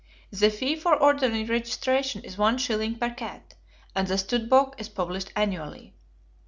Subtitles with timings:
[0.31, 3.53] The fee for ordinary registration is one shilling per cat,
[3.95, 5.93] and the stud book is published annually.